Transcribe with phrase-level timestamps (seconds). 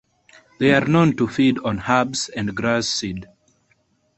[0.57, 3.27] They are known to feed on herbs and grass seed.